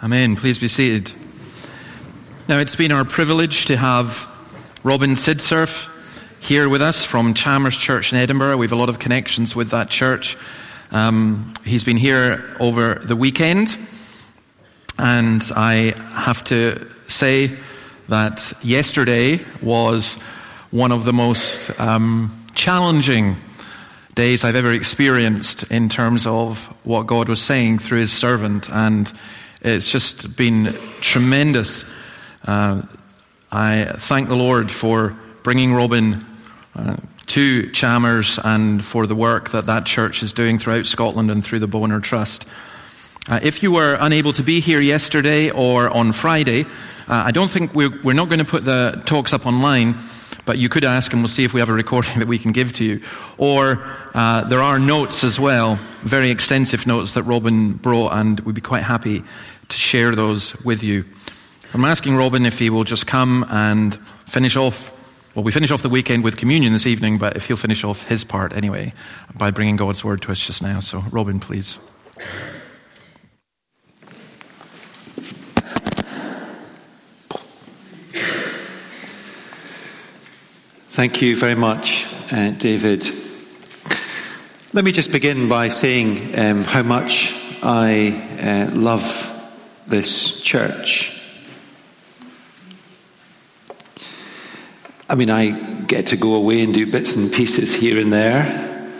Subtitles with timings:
[0.00, 0.36] Amen.
[0.36, 1.12] Please be seated.
[2.48, 4.28] Now, it's been our privilege to have
[4.84, 5.90] Robin Sydserff
[6.40, 8.58] here with us from Chalmers Church in Edinburgh.
[8.58, 10.36] We have a lot of connections with that church.
[10.92, 13.76] Um, he's been here over the weekend,
[15.00, 17.58] and I have to say
[18.08, 20.14] that yesterday was
[20.70, 23.36] one of the most um, challenging
[24.14, 29.12] days I've ever experienced in terms of what God was saying through His servant, and
[29.60, 31.84] it's just been tremendous.
[32.46, 32.82] Uh,
[33.50, 36.24] I thank the Lord for bringing Robin
[36.76, 41.44] uh, to Chalmers and for the work that that church is doing throughout Scotland and
[41.44, 42.46] through the Bonar Trust.
[43.28, 47.50] Uh, if you were unable to be here yesterday or on Friday, uh, I don't
[47.50, 49.98] think we're, we're not going to put the talks up online,
[50.48, 52.52] but you could ask and we'll see if we have a recording that we can
[52.52, 53.02] give to you.
[53.36, 53.84] Or
[54.14, 58.62] uh, there are notes as well, very extensive notes that Robin brought, and we'd be
[58.62, 59.22] quite happy
[59.68, 61.04] to share those with you.
[61.74, 64.90] I'm asking Robin if he will just come and finish off.
[65.34, 68.08] Well, we finish off the weekend with communion this evening, but if he'll finish off
[68.08, 68.94] his part anyway
[69.36, 70.80] by bringing God's word to us just now.
[70.80, 71.78] So, Robin, please.
[80.98, 83.06] Thank you very much, uh, David.
[84.72, 87.32] Let me just begin by saying um, how much
[87.62, 89.06] I uh, love
[89.86, 91.22] this church.
[95.08, 95.50] I mean, I
[95.84, 98.90] get to go away and do bits and pieces here and there,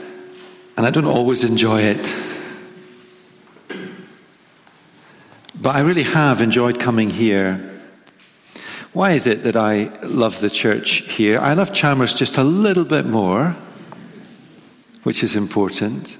[0.76, 2.14] and I don't always enjoy it.
[5.60, 7.77] But I really have enjoyed coming here.
[8.98, 11.38] Why is it that I love the church here?
[11.38, 13.54] I love Chalmers just a little bit more,
[15.04, 16.18] which is important.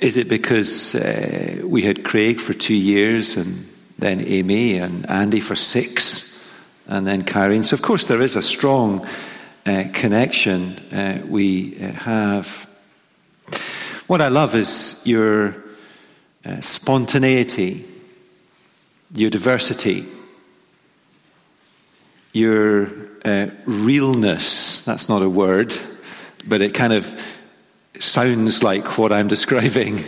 [0.00, 5.38] Is it because uh, we had Craig for two years and then Amy and Andy
[5.38, 6.44] for six
[6.88, 7.64] and then Kyrene?
[7.64, 9.06] So, of course, there is a strong
[9.64, 12.68] uh, connection uh, we uh, have.
[14.08, 15.54] What I love is your
[16.44, 17.84] uh, spontaneity,
[19.14, 20.04] your diversity,
[22.36, 22.90] your
[23.24, 24.84] uh, realness.
[24.84, 25.72] That's not a word,
[26.46, 27.04] but it kind of
[27.98, 29.98] sounds like what I'm describing.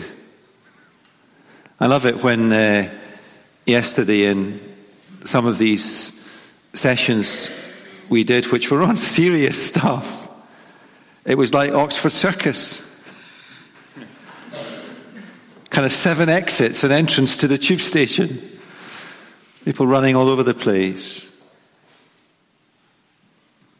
[1.80, 2.92] I love it when uh,
[3.64, 4.60] yesterday in
[5.24, 6.14] some of these
[6.74, 7.50] sessions
[8.08, 10.28] we did, which were on serious stuff,
[11.24, 12.84] it was like Oxford Circus.
[15.70, 18.58] kind of seven exits and entrance to the tube station.
[19.64, 21.27] People running all over the place.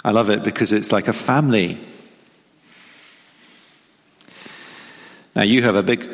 [0.09, 1.79] I love it because it's like a family.
[5.37, 6.09] Now, you have a big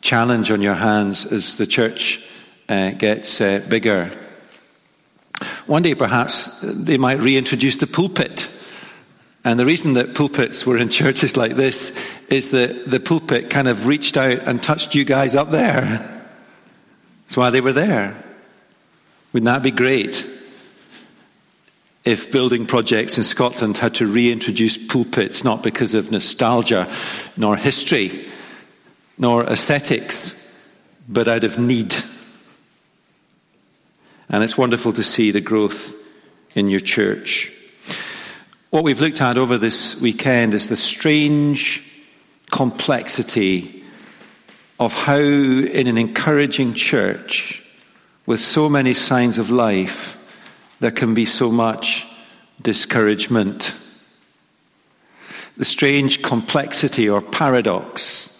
[0.00, 2.26] challenge on your hands as the church
[2.70, 4.10] uh, gets uh, bigger.
[5.66, 8.48] One day, perhaps, they might reintroduce the pulpit.
[9.44, 11.92] And the reason that pulpits were in churches like this
[12.30, 16.24] is that the pulpit kind of reached out and touched you guys up there.
[17.24, 18.24] That's why they were there.
[19.34, 20.26] Wouldn't that be great?
[22.04, 26.90] If building projects in Scotland had to reintroduce pulpits, not because of nostalgia,
[27.36, 28.24] nor history,
[29.18, 30.36] nor aesthetics,
[31.08, 31.94] but out of need.
[34.28, 35.94] And it's wonderful to see the growth
[36.54, 37.52] in your church.
[38.70, 41.84] What we've looked at over this weekend is the strange
[42.50, 43.84] complexity
[44.78, 47.62] of how, in an encouraging church
[48.26, 50.16] with so many signs of life,
[50.80, 52.06] there can be so much
[52.60, 53.74] discouragement.
[55.56, 58.36] The strange complexity or paradox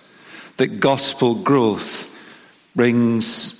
[0.57, 2.09] that gospel growth
[2.75, 3.57] brings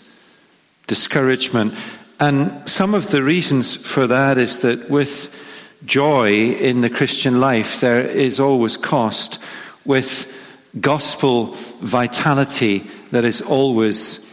[0.87, 1.75] discouragement.
[2.19, 7.81] And some of the reasons for that is that with joy in the Christian life,
[7.81, 9.43] there is always cost.
[9.85, 10.37] With
[10.79, 14.27] gospel vitality, there is always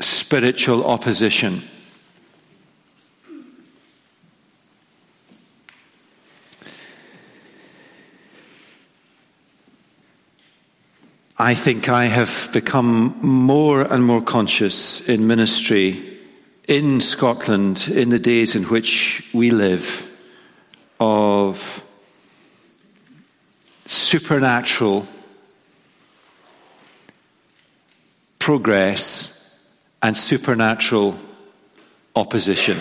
[0.00, 1.62] spiritual opposition.
[11.44, 16.20] I think I have become more and more conscious in ministry
[16.68, 20.08] in Scotland in the days in which we live
[21.00, 21.84] of
[23.86, 25.04] supernatural
[28.38, 29.68] progress
[30.00, 31.16] and supernatural
[32.14, 32.78] opposition.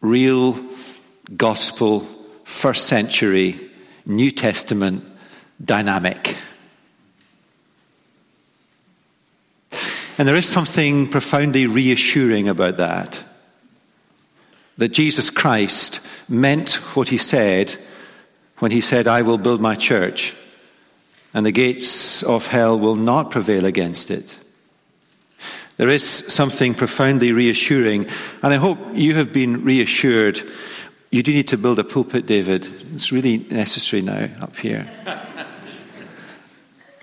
[0.00, 0.56] Real
[1.36, 2.06] gospel,
[2.44, 3.58] first century,
[4.06, 5.04] New Testament
[5.60, 6.36] dynamic.
[10.20, 13.24] And there is something profoundly reassuring about that.
[14.76, 17.74] That Jesus Christ meant what he said
[18.58, 20.36] when he said, I will build my church,
[21.32, 24.36] and the gates of hell will not prevail against it.
[25.78, 28.04] There is something profoundly reassuring,
[28.42, 30.38] and I hope you have been reassured.
[31.10, 32.66] You do need to build a pulpit, David.
[32.92, 34.86] It's really necessary now up here.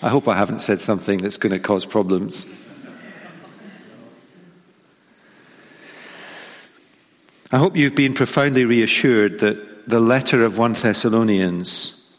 [0.04, 2.46] I hope I haven't said something that's going to cause problems.
[7.50, 12.14] I hope you've been profoundly reassured that the letter of 1 Thessalonians,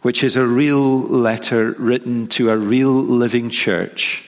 [0.00, 4.24] which is a real letter written to a real living church,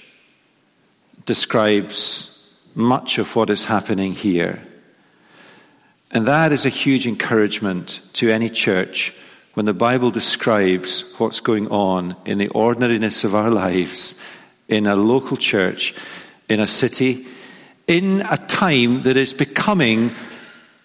[1.24, 4.62] describes much of what is happening here.
[6.10, 9.14] And that is a huge encouragement to any church
[9.54, 14.22] when the Bible describes what's going on in the ordinariness of our lives
[14.68, 15.94] in a local church,
[16.50, 17.26] in a city,
[17.86, 20.12] in a time that is becoming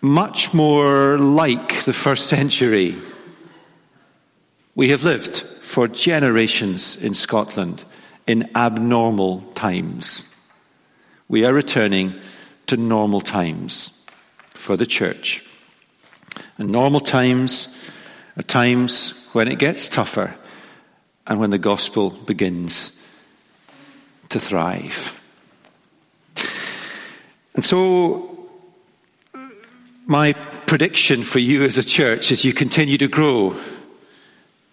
[0.01, 2.95] much more like the first century.
[4.75, 7.83] We have lived for generations in Scotland
[8.27, 10.25] in abnormal times.
[11.27, 12.15] We are returning
[12.67, 14.05] to normal times
[14.53, 15.43] for the church.
[16.57, 17.91] And normal times
[18.37, 20.35] are times when it gets tougher
[21.27, 22.95] and when the gospel begins
[24.29, 25.18] to thrive.
[27.59, 28.47] And so,
[30.05, 30.31] my
[30.65, 33.53] prediction for you as a church as you continue to grow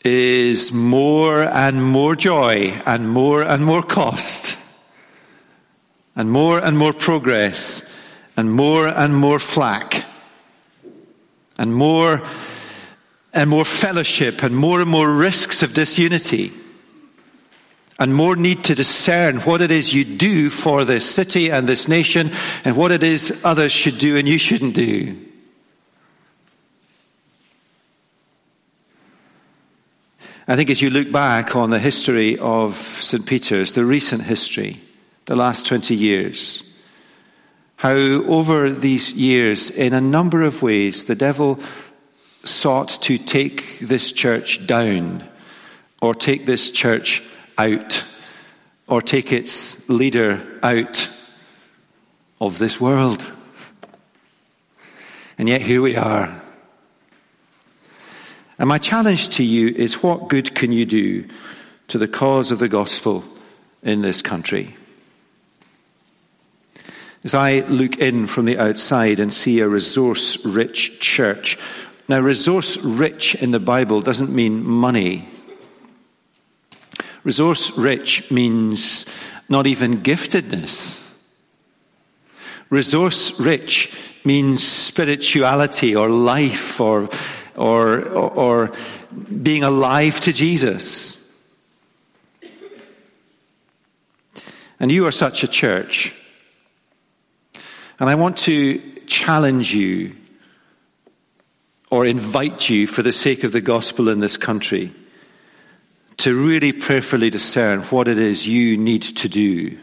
[0.05, 4.57] is more and more joy and more and more cost
[6.15, 7.93] and more and more progress
[8.37, 10.05] and more and more flack
[11.59, 12.23] and more
[13.35, 16.53] and more fellowship and more and more risks of disunity
[17.99, 21.89] and more need to discern what it is you do for this city and this
[21.89, 22.31] nation
[22.65, 25.17] and what it is others should do and you shouldn't do.
[30.49, 33.27] I think as you look back on the history of St.
[33.27, 34.81] Peter's, the recent history,
[35.25, 36.63] the last 20 years,
[37.77, 41.59] how over these years, in a number of ways, the devil
[42.45, 45.29] sought to take this church down,
[46.01, 47.23] or take this church
[47.59, 48.05] out,
[48.87, 51.11] or take its leader out
[52.41, 53.25] of this world.
[55.39, 56.43] And yet here we are.
[58.59, 61.29] And my challenge to you is what good can you do
[61.89, 63.25] to the cause of the gospel
[63.83, 64.75] in this country?
[67.23, 71.59] As I look in from the outside and see a resource rich church
[72.09, 75.29] now, resource rich in the Bible doesn't mean money.
[77.27, 79.05] Resource rich means
[79.49, 81.03] not even giftedness.
[82.71, 83.93] Resource rich
[84.25, 87.09] means spirituality or life or,
[87.57, 88.73] or, or,
[89.43, 91.19] being alive to Jesus.
[94.79, 96.15] And you are such a church.
[97.99, 100.15] And I want to challenge you
[101.91, 104.95] or invite you for the sake of the gospel in this country
[106.19, 109.79] to really prayerfully discern what it is you need to do.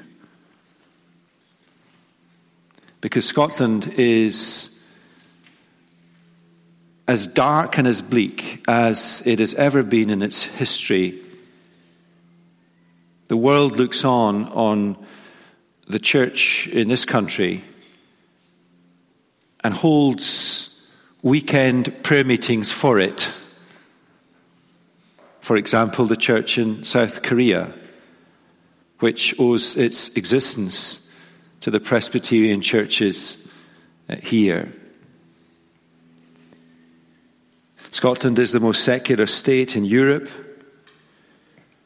[3.02, 4.74] Because Scotland is
[7.08, 11.20] as dark and as bleak as it has ever been in its history.
[13.28, 14.98] The world looks on on
[15.88, 17.64] the church in this country
[19.64, 20.82] and holds
[21.22, 23.32] weekend prayer meetings for it.
[25.44, 27.74] For example, the church in South Korea,
[29.00, 31.12] which owes its existence
[31.60, 33.46] to the Presbyterian churches
[34.08, 34.72] uh, here.
[37.92, 40.30] Scotland is the most secular state in Europe.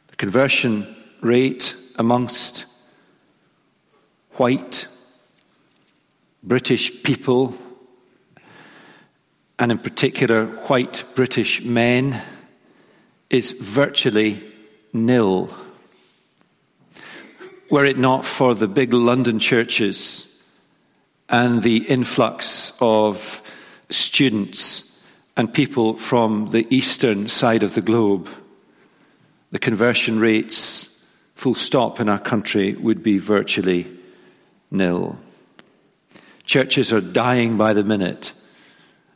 [0.09, 2.67] The conversion rate amongst
[4.33, 4.87] white
[6.43, 7.55] British people
[9.57, 12.21] and in particular white British men,
[13.29, 14.43] is virtually
[14.93, 15.49] nil.
[17.69, 20.41] Were it not for the big London churches
[21.29, 23.41] and the influx of
[23.89, 25.03] students
[25.35, 28.29] and people from the eastern side of the globe,
[29.51, 31.05] the conversion rates,
[31.35, 33.87] full stop, in our country would be virtually
[34.71, 35.17] nil.
[36.43, 38.33] Churches are dying by the minute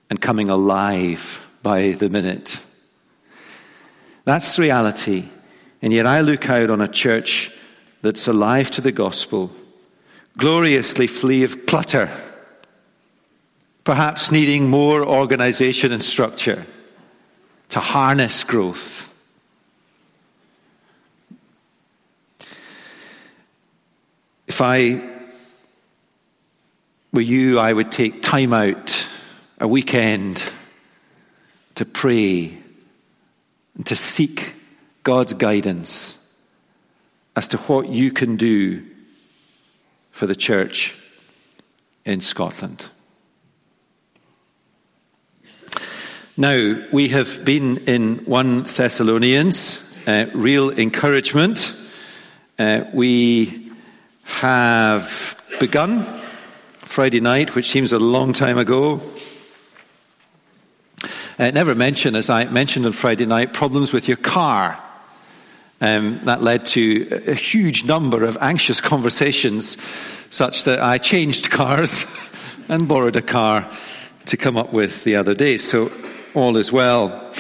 [0.09, 2.61] and coming alive by the minute.
[4.23, 5.29] That's the reality.
[5.81, 7.51] And yet I look out on a church
[8.01, 9.51] that's alive to the gospel,
[10.37, 12.09] gloriously flee of clutter,
[13.83, 16.65] perhaps needing more organization and structure
[17.69, 19.07] to harness growth.
[24.47, 25.01] If I
[27.13, 29.07] were you, I would take time out,
[29.59, 30.51] a weekend,
[31.75, 32.60] to pray
[33.75, 34.53] and to seek
[35.03, 36.17] God's guidance
[37.35, 38.85] as to what you can do
[40.11, 40.95] for the church
[42.05, 42.89] in Scotland.
[46.37, 51.73] Now, we have been in 1 Thessalonians, uh, real encouragement.
[52.57, 53.71] Uh, we
[54.23, 56.03] have begun
[56.79, 59.01] Friday night, which seems a long time ago.
[61.41, 64.79] Uh, never mention, as I mentioned on Friday night, problems with your car.
[65.81, 69.81] Um, that led to a huge number of anxious conversations,
[70.29, 72.05] such that I changed cars
[72.69, 73.67] and borrowed a car
[74.27, 75.57] to come up with the other day.
[75.57, 75.91] So
[76.35, 77.33] all is well.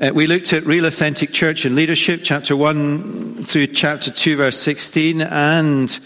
[0.00, 4.58] Uh, we looked at real authentic church and leadership, chapter 1 through chapter 2, verse
[4.58, 5.98] 16, and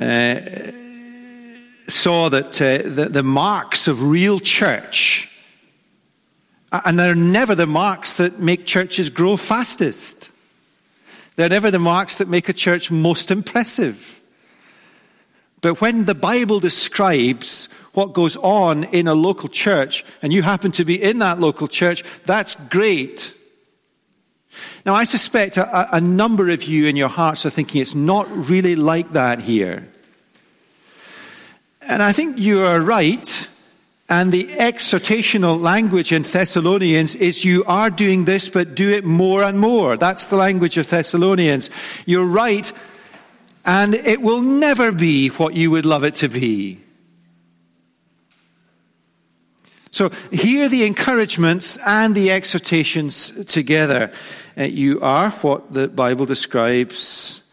[0.00, 0.40] uh,
[2.04, 5.30] saw that uh, the, the marks of real church
[6.84, 10.28] and they're never the marks that make churches grow fastest.
[11.36, 14.20] They're never the marks that make a church most impressive.
[15.62, 20.72] But when the Bible describes what goes on in a local church, and you happen
[20.72, 23.32] to be in that local church, that's great.
[24.84, 28.28] Now, I suspect a, a number of you in your hearts are thinking it's not
[28.50, 29.88] really like that here.
[31.88, 33.48] And I think you are right
[34.08, 39.42] and the exhortational language in Thessalonians is you are doing this, but do it more
[39.42, 39.96] and more.
[39.96, 41.70] That's the language of Thessalonians.
[42.04, 42.70] You're right,
[43.64, 46.80] and it will never be what you would love it to be.
[49.90, 54.12] So hear the encouragements and the exhortations together.
[54.58, 57.43] Uh, you are what the Bible describes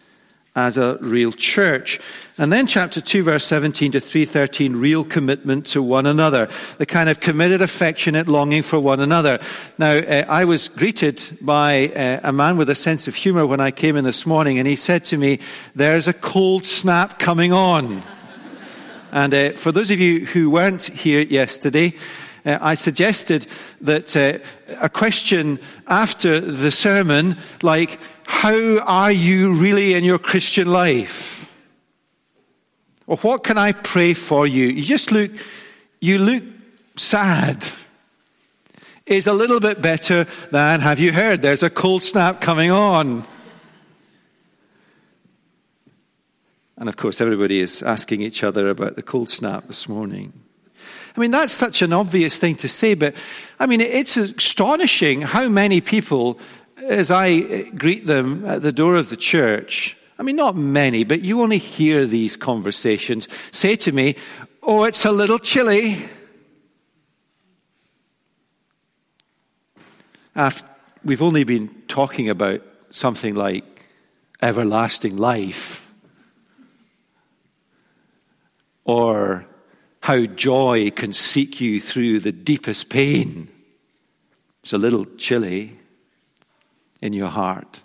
[0.55, 1.99] as a real church.
[2.37, 6.49] And then chapter 2 verse 17 to 313, real commitment to one another.
[6.77, 9.39] The kind of committed affectionate longing for one another.
[9.77, 13.61] Now, uh, I was greeted by uh, a man with a sense of humor when
[13.61, 15.39] I came in this morning and he said to me,
[15.73, 18.03] there's a cold snap coming on.
[19.11, 21.93] and uh, for those of you who weren't here yesterday,
[22.45, 23.47] uh, I suggested
[23.81, 24.39] that uh,
[24.81, 31.37] a question after the sermon, like, how are you really in your Christian life?
[33.07, 34.67] Or what can I pray for you?
[34.67, 35.31] You just look,
[35.99, 36.43] you look
[36.95, 37.67] sad.
[39.05, 43.27] Is a little bit better than, have you heard, there's a cold snap coming on.
[46.77, 50.31] And of course, everybody is asking each other about the cold snap this morning.
[51.15, 53.15] I mean, that's such an obvious thing to say, but
[53.59, 56.39] I mean, it's astonishing how many people,
[56.87, 61.03] as I eh, greet them at the door of the church, I mean, not many,
[61.03, 64.15] but you only hear these conversations say to me,
[64.63, 65.97] Oh, it's a little chilly.
[70.35, 70.67] After,
[71.03, 73.63] we've only been talking about something like
[74.41, 75.91] everlasting life
[78.85, 79.45] or
[80.11, 83.47] how joy can seek you through the deepest pain.
[84.59, 85.77] It's a little chilly
[87.01, 87.79] in your heart.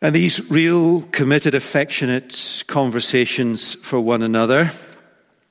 [0.00, 4.70] And these real, committed, affectionate conversations for one another,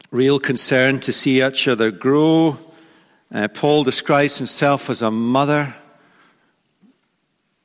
[0.10, 2.58] real concern to see each other grow.
[3.32, 5.76] Uh, Paul describes himself as a mother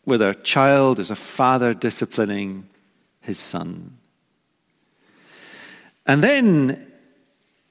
[0.05, 2.69] with her child, as a father disciplining
[3.23, 3.98] his son.
[6.09, 6.91] And then,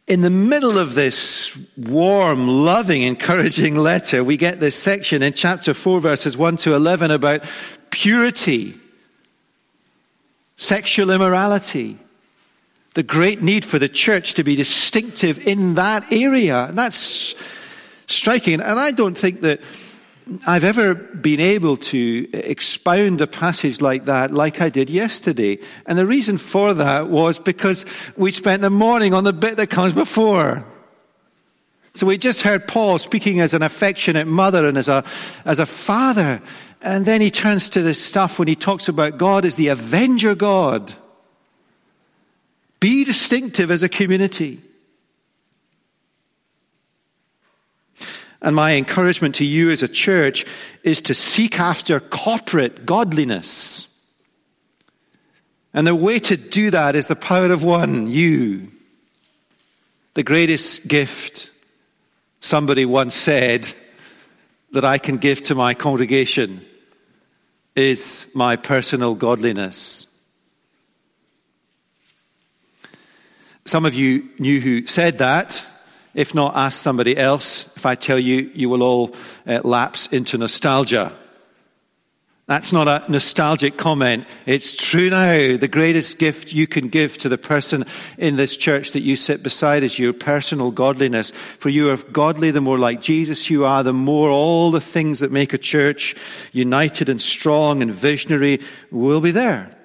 [0.06, 5.74] in the middle of this warm, loving, encouraging letter, we get this section in chapter
[5.74, 7.44] 4, verses 1 to 11 about
[7.89, 8.79] purity
[10.58, 11.98] sexual immorality,
[12.96, 16.65] the great need for the church to be distinctive in that area.
[16.65, 17.36] And that's
[18.08, 18.56] striking.
[18.56, 19.62] And I don't think that
[20.46, 25.60] I've ever been able to expound a passage like that like I did yesterday.
[25.86, 27.86] And the reason for that was because
[28.18, 30.66] we spent the morning on the bit that comes before.
[31.94, 35.04] So we just heard Paul speaking as an affectionate mother and as a,
[35.46, 36.42] as a father.
[36.82, 40.36] And then he turns to this stuff when he talks about God as the avenger
[40.36, 40.94] God.
[42.80, 44.62] Be distinctive as a community.
[48.41, 50.46] And my encouragement to you as a church
[50.84, 53.88] is to seek after corporate godliness.
[55.74, 58.72] And the way to do that is the power of one, you.
[60.13, 61.51] The greatest gift,
[62.39, 63.72] somebody once said,
[64.72, 66.65] that I can give to my congregation
[67.75, 70.08] is my personal godliness.
[73.65, 75.65] Some of you knew who said that.
[76.18, 77.68] If not, ask somebody else.
[77.78, 81.14] If I tell you, you will all uh, lapse into nostalgia.
[82.48, 84.26] That's not a nostalgic comment.
[84.48, 85.58] It's true now.
[85.58, 87.86] The greatest gift you can give to the person
[88.18, 91.30] in this church that you sit beside is your personal godliness.
[91.30, 95.20] For you are godly, the more like Jesus you are, the more all the things
[95.20, 96.16] that make a church
[96.52, 99.77] united and strong and visionary will be there.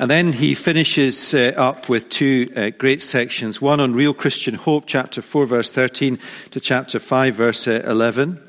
[0.00, 3.60] And then he finishes uh, up with two uh, great sections.
[3.60, 6.18] One on real Christian hope, chapter 4, verse 13
[6.52, 8.40] to chapter 5, verse uh, 11.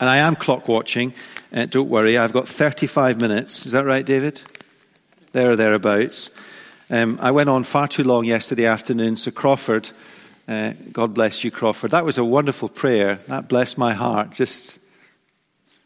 [0.00, 1.12] And I am clock watching.
[1.52, 3.66] Uh, don't worry, I've got 35 minutes.
[3.66, 4.40] Is that right, David?
[5.32, 6.30] There or thereabouts.
[6.88, 9.90] Um, I went on far too long yesterday afternoon, so Crawford,
[10.48, 11.90] uh, God bless you, Crawford.
[11.90, 13.16] That was a wonderful prayer.
[13.26, 14.30] That blessed my heart.
[14.30, 14.78] Just,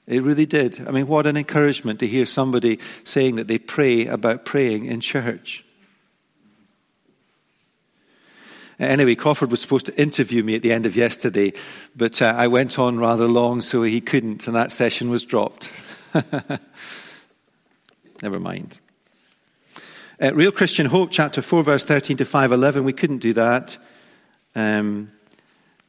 [0.07, 0.87] it really did.
[0.87, 5.01] I mean, what an encouragement to hear somebody saying that they pray about praying in
[5.01, 5.65] church.
[8.81, 11.53] Anyway, Crawford was supposed to interview me at the end of yesterday,
[11.95, 15.73] but uh, I went on rather long, so he couldn't, and that session was dropped.
[18.23, 18.81] Never mind.
[20.19, 23.79] Real Christian Hope, chapter 4, verse 13 to 511, we couldn't do that.
[24.55, 25.12] Um,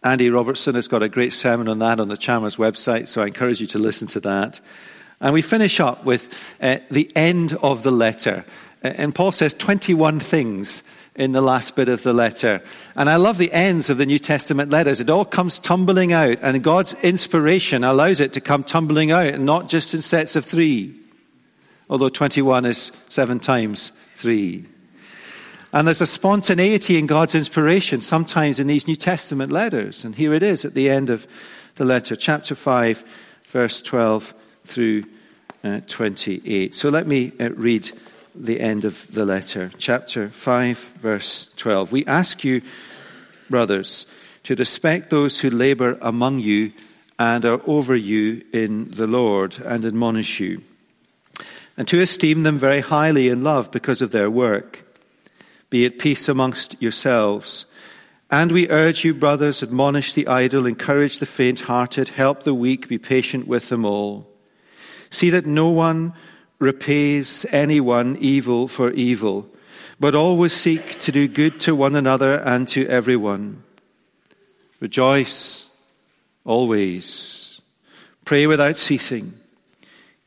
[0.04, 3.28] Andy Robertson has got a great sermon on that on the Chalmers website, so I
[3.28, 4.60] encourage you to listen to that.
[5.22, 8.44] And we finish up with uh, the end of the letter.
[8.84, 10.84] Uh, and Paul says 21 things
[11.16, 12.62] in the last bit of the letter.
[12.98, 15.00] And I love the ends of the New Testament letters.
[15.00, 19.46] It all comes tumbling out, and God's inspiration allows it to come tumbling out, and
[19.46, 21.00] not just in sets of three,
[21.90, 24.66] although 21 is seven times three.
[25.74, 30.06] And there's a spontaneity in God's inspiration sometimes in these New Testament letters.
[30.06, 31.28] And here it is at the end of
[31.76, 33.04] the letter, chapter 5,
[33.46, 35.06] verse 12 through
[35.64, 36.76] uh, 28.
[36.76, 37.90] So let me uh, read
[38.36, 41.92] the end of the letter, chapter 5, verse 12.
[41.92, 42.62] We ask you,
[43.50, 44.06] brothers,
[44.44, 46.72] to respect those who labor among you
[47.18, 50.62] and are over you in the Lord and admonish you,
[51.78, 54.83] and to esteem them very highly in love because of their work.
[55.74, 57.66] Be at peace amongst yourselves.
[58.30, 62.88] And we urge you, brothers, admonish the idle, encourage the faint hearted, help the weak,
[62.88, 64.30] be patient with them all.
[65.10, 66.14] See that no one
[66.60, 69.50] repays anyone evil for evil,
[70.00, 73.64] but always seek to do good to one another and to everyone.
[74.80, 75.76] Rejoice
[76.46, 77.62] always.
[78.26, 79.34] Pray without ceasing.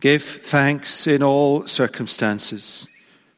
[0.01, 2.89] Give thanks in all circumstances.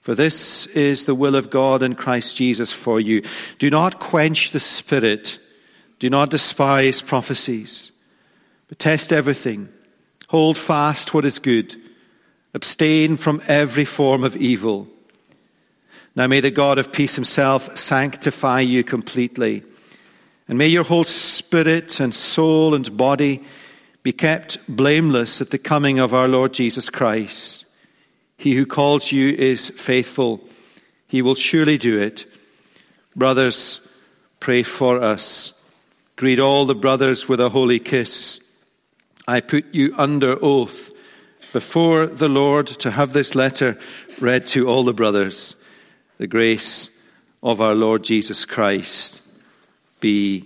[0.09, 3.21] For this is the will of God in Christ Jesus for you.
[3.59, 5.39] Do not quench the Spirit.
[5.99, 7.93] Do not despise prophecies.
[8.69, 9.69] But test everything.
[10.29, 11.77] Hold fast what is good
[12.55, 14.89] Abstain from every form of evil.
[16.17, 19.63] Now may the God of peace himself sanctify you completely.
[20.49, 23.43] And may your whole spirit and soul and body
[24.03, 27.67] be kept blameless at the coming of our Lord Jesus Christ.
[28.39, 30.41] He who calls you is faithful.
[31.09, 32.25] He will surely do it.
[33.15, 33.87] Brothers,
[34.39, 35.53] pray for us.
[36.17, 38.41] Greet all the brothers with a holy kiss.
[39.27, 40.93] I put you under oath
[41.53, 43.77] before the Lord to have this letter
[44.21, 45.57] read to all the brothers.
[46.19, 46.91] The grace
[47.43, 49.21] of our Lord Jesus Christ
[50.01, 50.45] be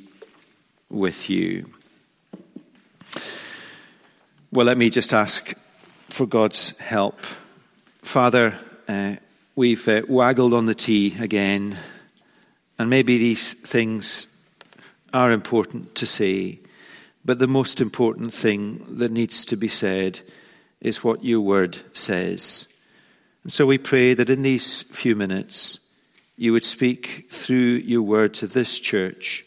[0.88, 1.70] with you.
[4.50, 5.54] Well, let me just ask
[6.08, 7.18] for God's help.
[8.02, 8.54] Father,
[8.88, 9.14] uh,
[9.54, 11.78] we've uh, waggled on the tee again,
[12.78, 14.26] and maybe these things
[15.14, 16.58] are important to say,
[17.24, 20.20] but the most important thing that needs to be said
[20.80, 22.66] is what your word says.
[23.44, 25.78] And so we pray that in these few minutes,
[26.36, 29.44] you would speak through your word to this church,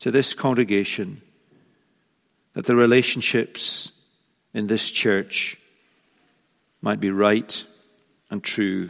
[0.00, 1.22] to this congregation,
[2.52, 3.90] that the relationships
[4.52, 5.56] in this church
[6.82, 7.64] might be right
[8.30, 8.88] and true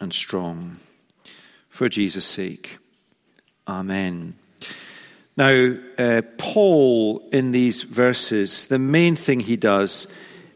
[0.00, 0.78] and strong.
[1.68, 2.78] For Jesus' sake.
[3.66, 4.36] Amen.
[5.36, 10.06] Now, uh, Paul, in these verses, the main thing he does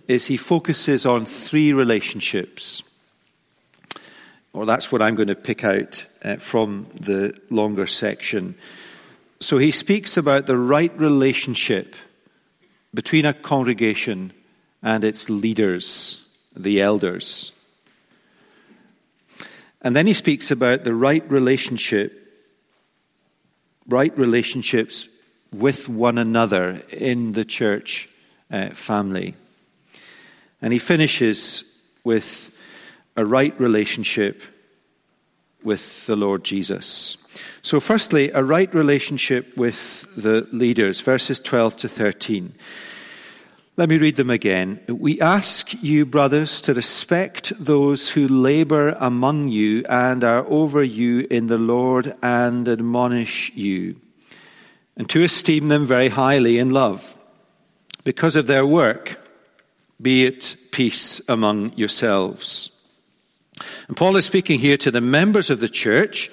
[0.06, 2.82] is he focuses on three relationships.
[4.52, 8.54] or that's what I'm going to pick out uh, from the longer section.
[9.40, 11.94] So he speaks about the right relationship
[12.94, 14.32] between a congregation
[14.82, 16.24] and its leaders,
[16.56, 17.52] the elders.
[19.82, 22.12] And then he speaks about the right relationship,
[23.86, 25.08] right relationships
[25.52, 28.08] with one another in the church
[28.50, 29.34] uh, family.
[30.60, 31.64] And he finishes
[32.04, 32.50] with
[33.16, 34.42] a right relationship
[35.62, 37.16] with the Lord Jesus.
[37.62, 42.54] So, firstly, a right relationship with the leaders, verses 12 to 13.
[43.78, 44.80] Let me read them again.
[44.88, 51.28] We ask you, brothers, to respect those who labor among you and are over you
[51.30, 53.94] in the Lord and admonish you,
[54.96, 57.16] and to esteem them very highly in love
[58.02, 59.24] because of their work,
[60.02, 62.70] be it peace among yourselves.
[63.86, 66.32] And Paul is speaking here to the members of the church,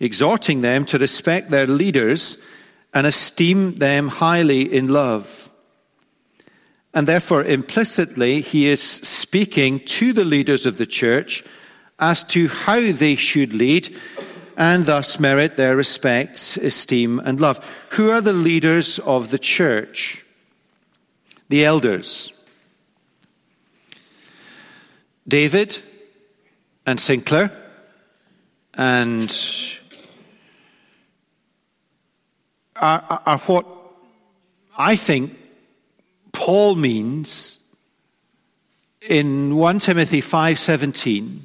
[0.00, 2.42] exhorting them to respect their leaders
[2.94, 5.47] and esteem them highly in love.
[6.94, 11.44] And therefore, implicitly, he is speaking to the leaders of the church
[11.98, 13.94] as to how they should lead
[14.56, 17.64] and thus merit their respect, esteem, and love.
[17.90, 20.24] Who are the leaders of the church?
[21.48, 22.32] The elders.
[25.26, 25.78] David
[26.86, 27.52] and Sinclair
[28.74, 29.30] and
[32.74, 33.66] are, are what
[34.76, 35.37] I think
[36.48, 37.60] Paul means
[39.02, 41.44] in 1 Timothy 5:17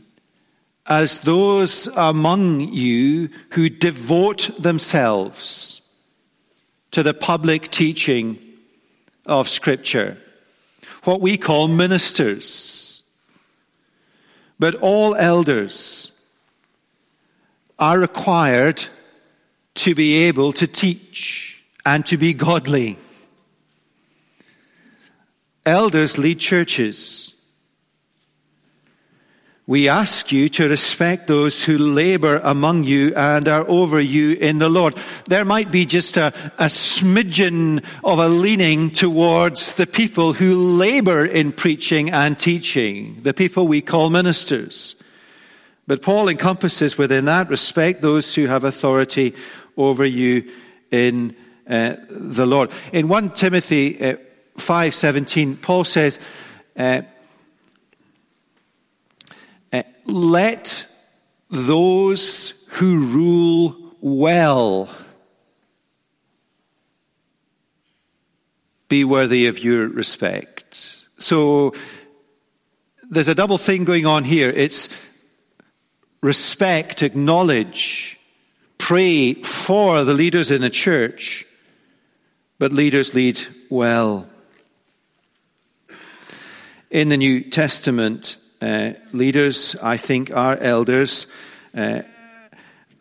[0.86, 5.82] as those among you who devote themselves
[6.92, 8.40] to the public teaching
[9.26, 10.16] of scripture
[11.04, 13.04] what we call ministers
[14.58, 16.14] but all elders
[17.78, 18.82] are required
[19.76, 22.98] to be able to teach and to be godly.
[25.66, 27.34] Elders lead churches.
[29.66, 34.58] We ask you to respect those who labor among you and are over you in
[34.58, 34.98] the Lord.
[35.30, 41.26] There might be just a, a smidgen of a leaning towards the people who labor
[41.26, 44.96] in preaching and teaching, the people we call ministers.
[45.88, 49.34] But Paul encompasses within that respect those who have authority
[49.78, 50.52] over you
[50.92, 51.38] in
[51.70, 52.70] uh, the Lord.
[52.92, 54.18] In 1 Timothy uh,
[54.58, 56.20] 5:17, Paul says,
[56.76, 57.02] uh,
[60.06, 60.88] let
[61.50, 64.90] those who rule well
[68.90, 71.06] be worthy of your respect.
[71.18, 71.74] So
[73.10, 74.50] there's a double thing going on here.
[74.50, 74.90] It's
[76.22, 78.20] respect, acknowledge,
[78.78, 81.46] pray for the leaders in the church,
[82.60, 83.40] but leaders lead
[83.70, 84.28] well.
[86.94, 91.26] In the New Testament, uh, leaders, I think, our elders.
[91.76, 92.04] Uh,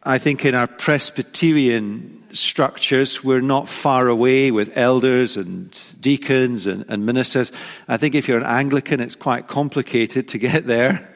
[0.02, 6.87] I think in our Presbyterian structures, we're not far away with elders and deacons and,
[6.88, 7.52] and ministers.
[7.87, 11.14] I think if you're an Anglican, it's quite complicated to get there.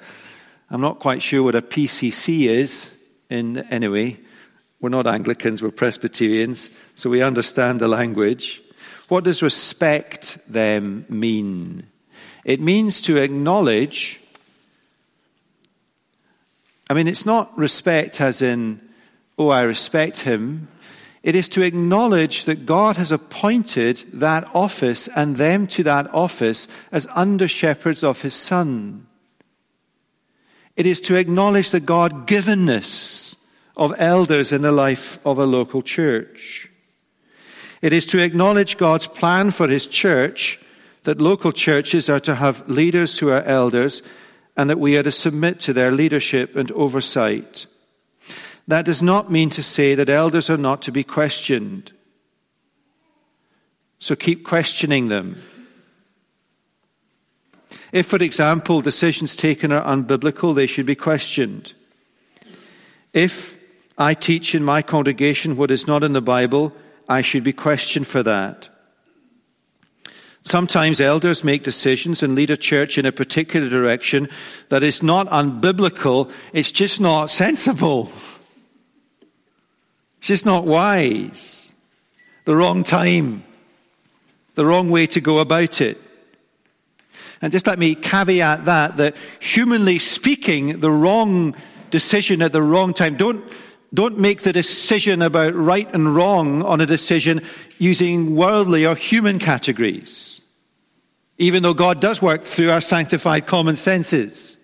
[0.69, 2.91] I'm not quite sure what a PCC is.
[3.31, 4.21] In anyway,
[4.83, 8.61] we're not Anglicans, we're Presbyterians, so we understand the language.
[9.09, 11.87] What does respect them mean?
[12.47, 14.21] It means to acknowledge
[16.89, 18.81] I mean, it's not respect as in,
[19.39, 20.69] oh, I respect him.
[21.23, 26.69] It is to acknowledge that God has appointed that office and them to that office
[26.93, 29.09] as under shepherds of his son.
[30.77, 33.35] It is to acknowledge the God givenness
[33.77, 36.71] of elders in the life of a local church.
[37.83, 40.61] It is to acknowledge God's plan for his church
[41.07, 44.03] that local churches are to have leaders who are elders
[44.57, 47.67] and that we are to submit to their leadership and oversight.
[48.67, 51.93] That does not mean to say that elders are not to be questioned.
[54.01, 55.41] So keep questioning them.
[57.93, 61.73] If, for example, decisions taken are unbiblical, they should be questioned.
[63.13, 63.57] If
[63.97, 66.73] I teach in my congregation what is not in the Bible,
[67.09, 68.71] I should be questioned for that.
[70.47, 74.29] Sometimes elders make decisions and lead a church in a particular direction
[74.69, 78.13] that is not unbiblical, it's just not sensible.
[80.19, 81.73] It's just not wise.
[82.45, 83.43] The wrong time.
[84.55, 86.01] The wrong way to go about it.
[87.43, 91.57] And just let me caveat that, that humanly speaking, the wrong
[91.91, 93.17] decision at the wrong time.
[93.17, 93.45] Don't,
[93.95, 97.43] don't make the decision about right and wrong on a decision
[97.79, 100.41] using worldly or human categories,
[101.39, 104.57] even though God does work through our sanctified common senses.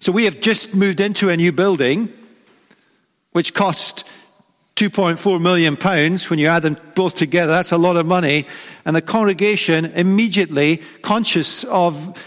[0.00, 2.12] So we have just moved into a new building,
[3.32, 4.04] which cost
[4.76, 6.28] 2.4 million pounds.
[6.28, 8.46] When you add them both together, that's a lot of money.
[8.84, 12.20] And the congregation immediately conscious of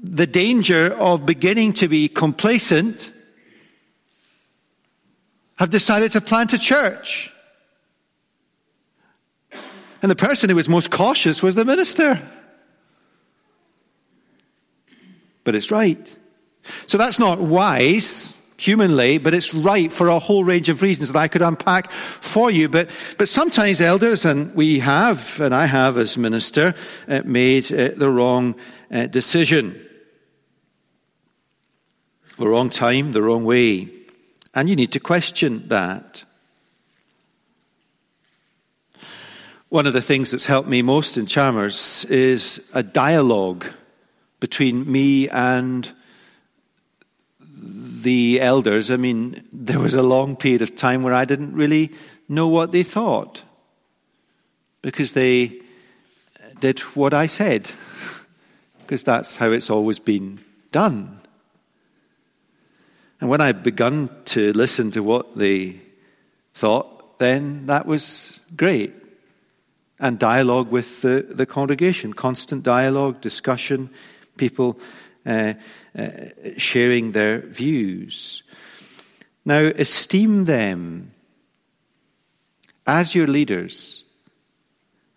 [0.00, 3.10] the danger of beginning to be complacent
[5.58, 7.32] have decided to plant a church.
[10.00, 12.22] And the person who was most cautious was the minister.
[15.42, 16.16] But it's right.
[16.86, 21.18] So that's not wise humanly, but it's right for a whole range of reasons that
[21.18, 22.68] I could unpack for you.
[22.68, 26.74] But, but sometimes elders, and we have, and I have as minister,
[27.08, 28.56] uh, made uh, the wrong
[28.92, 29.84] uh, decision.
[32.38, 33.97] The wrong time, the wrong way.
[34.58, 36.24] And you need to question that.
[39.68, 43.66] One of the things that's helped me most in Chalmers is a dialogue
[44.40, 45.88] between me and
[48.02, 51.92] the elders, I mean, there was a long period of time where I didn't really
[52.28, 53.44] know what they thought
[54.82, 55.60] because they
[56.58, 57.70] did what I said,
[58.80, 60.40] because that's how it's always been
[60.72, 61.17] done.
[63.20, 65.80] And when I begun to listen to what they
[66.54, 68.94] thought, then that was great.
[69.98, 73.90] And dialogue with the, the congregation, constant dialogue, discussion,
[74.36, 74.78] people
[75.26, 75.54] uh,
[75.98, 76.08] uh,
[76.56, 78.44] sharing their views.
[79.44, 81.12] Now, esteem them
[82.86, 84.04] as your leaders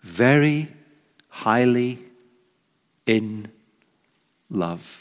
[0.01, 0.69] very
[1.29, 1.99] highly
[3.05, 3.49] in
[4.49, 5.00] love.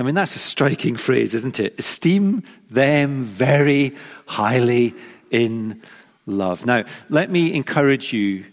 [0.00, 1.78] I mean, that's a striking phrase, isn't it?
[1.78, 3.94] Esteem them very
[4.26, 4.94] highly
[5.30, 5.82] in
[6.24, 6.64] love.
[6.64, 8.46] Now, let me encourage you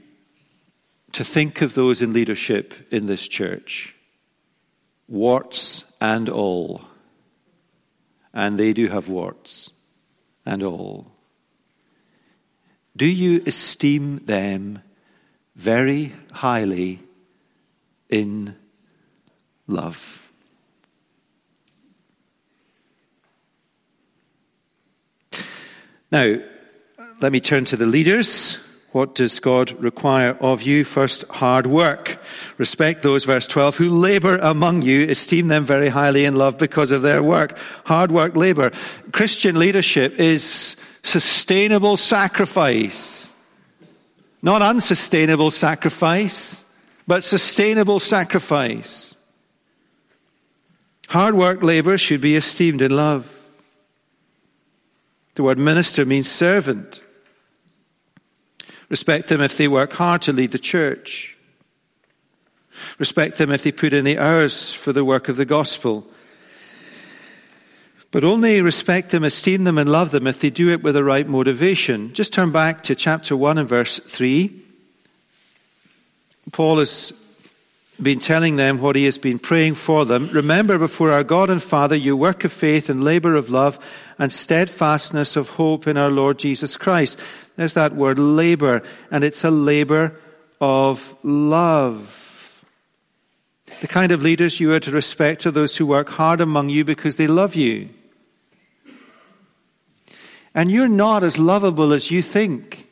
[1.13, 3.95] to think of those in leadership in this church,
[5.07, 6.81] warts and all.
[8.33, 9.71] And they do have warts
[10.45, 11.13] and all.
[12.97, 14.81] Do you esteem them
[15.55, 16.99] very highly
[18.09, 18.53] in
[19.65, 20.26] love?
[26.11, 26.37] Now,
[27.21, 28.57] let me turn to the leaders.
[28.93, 30.83] What does God require of you?
[30.85, 32.19] First, hard work.
[32.57, 36.91] Respect those, verse 12, who labor among you, esteem them very highly in love because
[36.91, 37.59] of their work.
[37.85, 38.71] Hard work, labor.
[39.11, 43.31] Christian leadership is sustainable sacrifice.
[44.41, 46.63] Not unsustainable sacrifice,
[47.05, 49.15] but sustainable sacrifice.
[51.09, 53.36] Hard work, labor should be esteemed in love.
[55.37, 56.99] The word minister means servant.
[58.89, 61.37] Respect them if they work hard to lead the church.
[62.97, 66.07] Respect them if they put in the hours for the work of the gospel.
[68.09, 71.03] But only respect them, esteem them, and love them if they do it with the
[71.03, 72.13] right motivation.
[72.13, 74.59] Just turn back to chapter 1 and verse 3.
[76.51, 77.11] Paul has
[78.01, 80.29] been telling them what he has been praying for them.
[80.31, 83.79] Remember before our God and Father your work of faith and labor of love
[84.19, 87.19] and steadfastness of hope in our Lord Jesus Christ.
[87.55, 90.19] There's that word labor, and it's a labor
[90.61, 92.63] of love.
[93.81, 96.83] The kind of leaders you are to respect are those who work hard among you
[96.85, 97.89] because they love you.
[100.55, 102.87] And you're not as lovable as you think.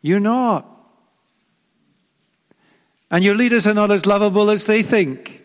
[0.00, 0.71] You're not.
[3.12, 5.44] And your leaders are not as lovable as they think.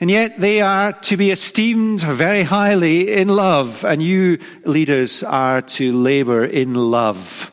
[0.00, 3.84] And yet they are to be esteemed very highly in love.
[3.84, 7.52] And you leaders are to labor in love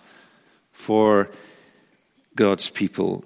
[0.71, 1.29] for
[2.35, 3.25] God's people.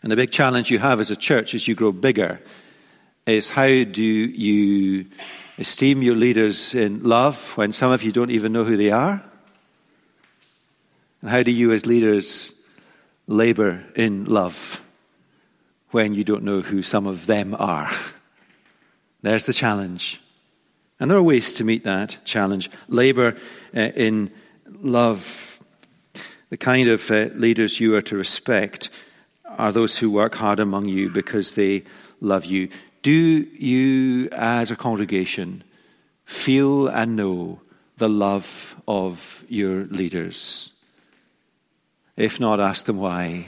[0.00, 2.40] And the big challenge you have as a church as you grow bigger
[3.26, 5.06] is how do you
[5.58, 9.24] esteem your leaders in love when some of you don't even know who they are?
[11.20, 12.55] And how do you as leaders
[13.26, 14.82] labor in love
[15.90, 17.90] when you don't know who some of them are.
[19.22, 20.20] There's the challenge.
[20.98, 22.70] And there are ways to meet that challenge.
[22.88, 23.36] Labor
[23.74, 24.30] uh, in
[24.80, 25.60] love.
[26.50, 28.90] The kind of uh, leaders you are to respect
[29.44, 31.84] are those who work hard among you because they
[32.20, 32.68] love you.
[33.02, 35.64] Do you, as a congregation,
[36.24, 37.60] feel and know
[37.96, 40.75] the love of your leaders?
[42.16, 43.46] If not, ask them why.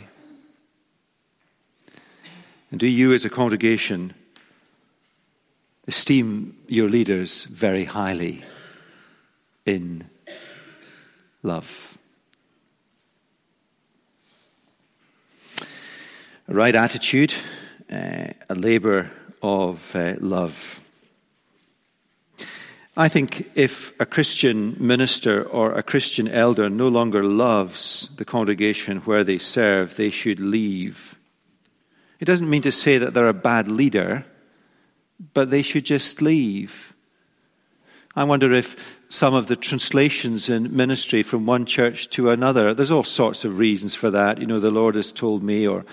[2.71, 4.13] And do you, as a congregation,
[5.87, 8.45] esteem your leaders very highly
[9.65, 10.05] in
[11.43, 11.97] love?
[16.47, 17.33] A right attitude,
[17.91, 19.11] uh, a labor
[19.43, 20.87] of uh, love.
[22.99, 28.99] I think if a Christian minister or a Christian elder no longer loves the congregation
[29.03, 31.17] where they serve, they should leave.
[32.19, 34.27] It doesn't mean to say that they're a bad leader,
[35.33, 36.93] but they should just leave.
[38.17, 42.91] I wonder if some of the translations in ministry from one church to another, there's
[42.91, 44.41] all sorts of reasons for that.
[44.41, 45.85] You know, the Lord has told me, or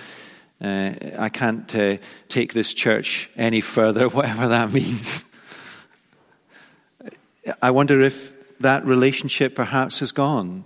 [0.60, 1.98] uh, I can't uh,
[2.30, 5.35] take this church any further, whatever that means.
[7.62, 10.63] I wonder if that relationship perhaps has gone.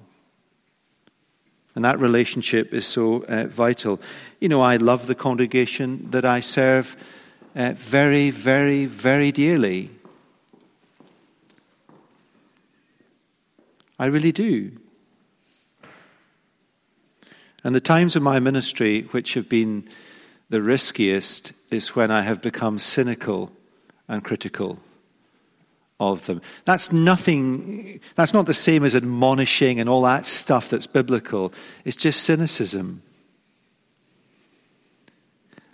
[1.76, 4.02] And that relationship is so uh, vital.
[4.40, 6.96] You know, I love the congregation that I serve
[7.56, 9.92] uh, very, very, very dearly.
[13.98, 14.72] I really do.
[17.64, 19.88] And the times of my ministry which have been
[20.50, 23.52] the riskiest is when I have become cynical
[24.08, 24.80] and critical
[26.00, 26.42] of them.
[26.66, 31.54] That's nothing, that's not the same as admonishing and all that stuff that's biblical.
[31.84, 33.02] It's just cynicism.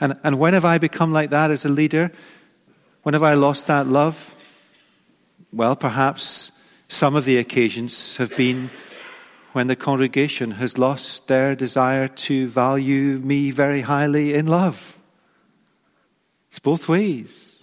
[0.01, 2.11] And, and when have I become like that as a leader?
[3.03, 4.35] When have I lost that love?
[5.53, 6.51] Well, perhaps
[6.87, 8.69] some of the occasions have been
[9.53, 14.99] when the congregation has lost their desire to value me very highly in love.
[16.49, 17.54] It's both ways.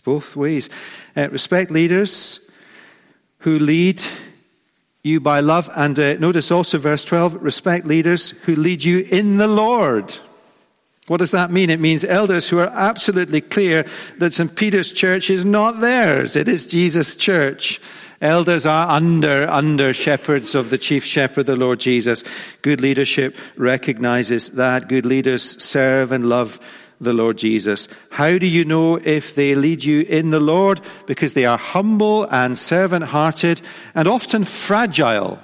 [0.00, 0.70] It's both ways.
[1.14, 2.40] Uh, respect leaders
[3.40, 4.02] who lead
[5.02, 5.68] you by love.
[5.76, 10.16] And uh, notice also verse 12 respect leaders who lead you in the Lord.
[11.06, 11.68] What does that mean?
[11.68, 13.84] It means elders who are absolutely clear
[14.16, 14.56] that St.
[14.56, 17.78] Peter's church is not theirs, it is Jesus' church.
[18.22, 22.22] Elders are under, under shepherds of the chief shepherd, the Lord Jesus.
[22.62, 24.88] Good leadership recognizes that.
[24.88, 26.58] Good leaders serve and love
[27.00, 27.88] the Lord Jesus.
[28.10, 30.80] How do you know if they lead you in the Lord?
[31.06, 33.62] Because they are humble and servant hearted
[33.94, 35.38] and often fragile.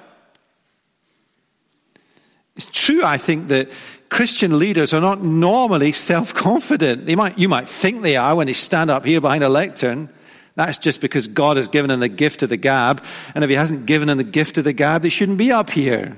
[2.56, 3.70] It's true, I think, that
[4.08, 7.08] Christian leaders are not normally self confident.
[7.16, 10.10] Might, you might think they are when they stand up here behind a lectern.
[10.54, 13.04] That's just because God has given them the gift of the gab.
[13.34, 15.70] And if He hasn't given them the gift of the gab, they shouldn't be up
[15.70, 16.16] here.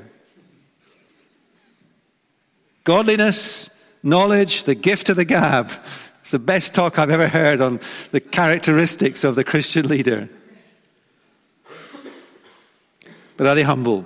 [2.84, 3.68] Godliness
[4.02, 5.70] knowledge, the gift of the gab.
[6.20, 7.80] It's the best talk I've ever heard on
[8.10, 10.28] the characteristics of the Christian leader.
[13.36, 14.04] But are they humble?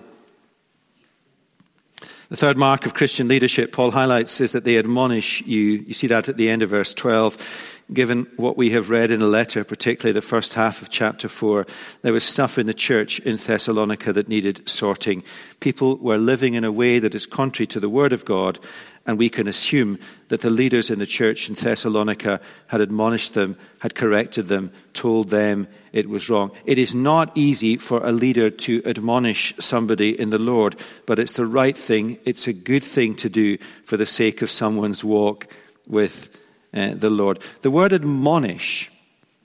[2.33, 5.85] The third mark of Christian leadership, Paul highlights, is that they admonish you.
[5.87, 7.83] You see that at the end of verse 12.
[7.93, 11.67] Given what we have read in the letter, particularly the first half of chapter 4,
[12.01, 15.25] there was stuff in the church in Thessalonica that needed sorting.
[15.61, 18.59] People were living in a way that is contrary to the Word of God,
[19.07, 23.57] and we can assume that the leaders in the church in Thessalonica had admonished them,
[23.81, 26.53] had corrected them, told them it was wrong.
[26.65, 31.33] It is not easy for a leader to admonish somebody in the Lord, but it's
[31.33, 32.19] the right thing.
[32.25, 35.49] It's a good thing to do for the sake of someone's walk
[35.89, 36.39] with
[36.73, 37.41] uh, the Lord.
[37.63, 38.91] The word admonish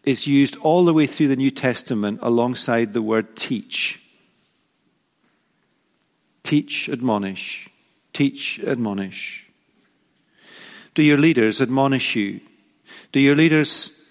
[0.03, 4.01] is used all the way through the New Testament alongside the word teach.
[6.43, 7.69] Teach, admonish.
[8.13, 9.46] Teach, admonish.
[10.97, 12.39] Do your leaders admonish you?
[13.11, 14.03] Do your leaders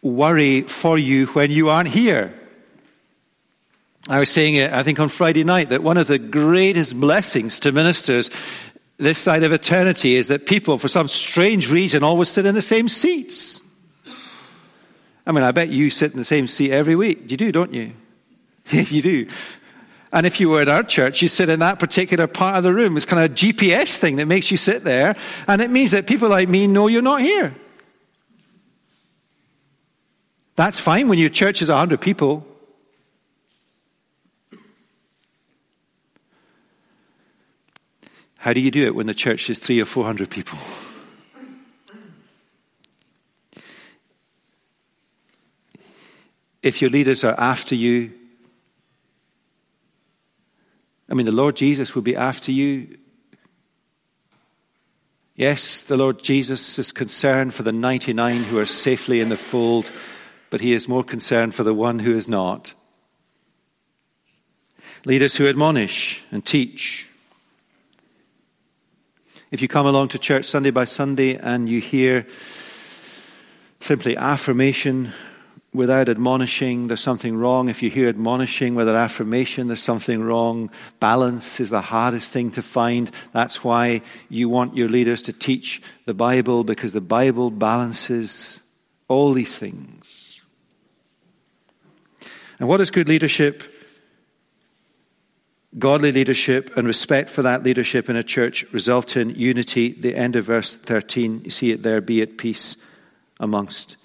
[0.00, 2.32] worry for you when you aren't here?
[4.08, 7.60] I was saying it, I think, on Friday night that one of the greatest blessings
[7.60, 8.30] to ministers
[8.96, 12.62] this side of eternity is that people, for some strange reason, always sit in the
[12.62, 13.60] same seats.
[15.26, 17.30] I mean, I bet you sit in the same seat every week.
[17.30, 17.92] You do, don't you?
[18.70, 19.26] you do.
[20.12, 22.72] And if you were at our church, you sit in that particular part of the
[22.72, 22.96] room.
[22.96, 25.16] It's kind of a GPS thing that makes you sit there.
[25.48, 27.54] And it means that people like me know you're not here.
[30.54, 32.46] That's fine when your church is 100 people.
[38.38, 40.58] How do you do it when the church is three or 400 people?
[46.62, 48.12] If your leaders are after you,
[51.08, 52.98] I mean, the Lord Jesus will be after you.
[55.34, 59.90] Yes, the Lord Jesus is concerned for the 99 who are safely in the fold,
[60.50, 62.74] but he is more concerned for the one who is not.
[65.04, 67.08] Leaders who admonish and teach.
[69.50, 72.26] If you come along to church Sunday by Sunday and you hear
[73.80, 75.12] simply affirmation
[75.76, 77.68] without admonishing, there's something wrong.
[77.68, 80.70] If you hear admonishing without affirmation, there's something wrong.
[80.98, 83.10] Balance is the hardest thing to find.
[83.32, 88.60] That's why you want your leaders to teach the Bible, because the Bible balances
[89.06, 90.40] all these things.
[92.58, 93.62] And what is good leadership?
[95.78, 99.92] Godly leadership and respect for that leadership in a church result in unity.
[99.92, 102.76] The end of verse 13, you see it there be at peace
[103.38, 103.98] amongst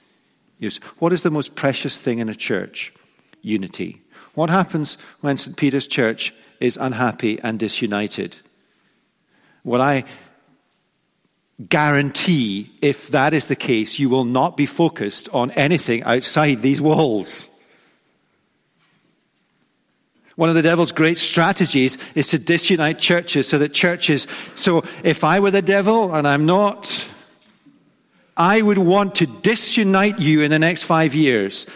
[0.99, 2.93] What is the most precious thing in a church?
[3.41, 4.01] Unity.
[4.34, 5.57] What happens when St.
[5.57, 8.38] Peter's Church is unhappy and disunited?
[9.64, 10.05] What I
[11.70, 16.82] guarantee, if that is the case, you will not be focused on anything outside these
[16.82, 17.49] walls.
[20.36, 24.28] One of the devil's great strategies is to disunite churches so that churches.
[24.55, 27.07] So if I were the devil, and I'm not,
[28.42, 31.68] I would want to disunite you in the next five years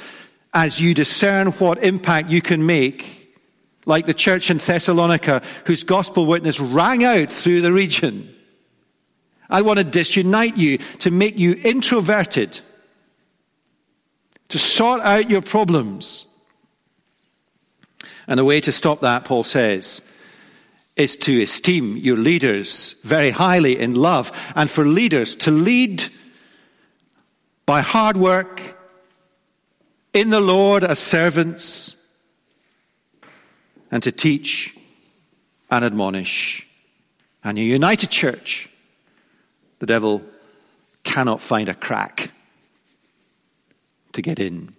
[0.52, 3.38] as you discern what impact you can make,
[3.86, 8.34] like the church in Thessalonica, whose gospel witness rang out through the region.
[9.48, 12.60] I want to disunite you to make you introverted,
[14.50, 16.26] to sort out your problems.
[18.28, 20.02] And the way to stop that, Paul says,
[20.96, 26.04] is to esteem your leaders very highly in love, and for leaders to lead
[27.66, 28.62] by hard work
[30.14, 31.98] in the Lord as servants,
[33.92, 34.76] and to teach
[35.70, 36.68] and admonish.
[37.44, 38.70] And a united church,
[39.80, 40.22] the devil
[41.04, 42.32] cannot find a crack
[44.14, 44.74] to get in.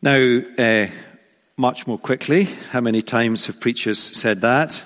[0.00, 0.86] Now, uh,
[1.56, 4.82] much more quickly, how many times have preachers said that?